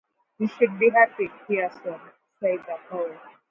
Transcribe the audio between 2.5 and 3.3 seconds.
the Poet.